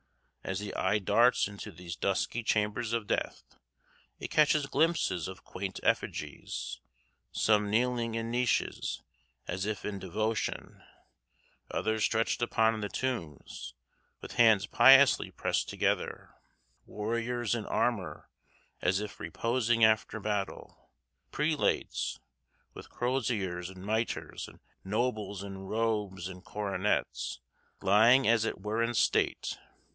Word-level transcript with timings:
As 0.43 0.57
the 0.59 0.73
eye 0.75 0.97
darts 0.97 1.47
into 1.47 1.71
these 1.71 1.95
dusky 1.95 2.41
chambers 2.41 2.91
of 2.91 3.05
death 3.05 3.43
it 4.19 4.31
catches 4.31 4.65
glimpses 4.65 5.27
of 5.27 5.43
quaint 5.43 5.79
effigies 5.83 6.81
some 7.31 7.69
kneeling 7.69 8.15
in 8.15 8.31
niches, 8.31 9.03
as 9.47 9.67
if 9.67 9.85
in 9.85 9.99
devotion; 9.99 10.81
others 11.69 12.03
stretched 12.03 12.41
upon 12.41 12.81
the 12.81 12.89
tombs, 12.89 13.75
with 14.21 14.33
hands 14.33 14.65
piously 14.65 15.29
pressed 15.29 15.69
together; 15.69 16.33
warriors 16.87 17.53
in 17.53 17.67
armor, 17.67 18.27
as 18.81 18.99
if 18.99 19.19
reposing 19.19 19.85
after 19.85 20.19
battle; 20.19 20.89
prelates, 21.31 22.19
with 22.73 22.89
crosiers 22.89 23.69
and 23.69 23.85
mitres; 23.85 24.47
and 24.47 24.59
nobles 24.83 25.43
in 25.43 25.59
robes 25.59 26.27
and 26.27 26.43
coronets, 26.43 27.39
lying 27.83 28.27
as 28.27 28.43
it 28.43 28.59
were 28.59 28.81
in 28.81 28.95
state. 28.95 29.57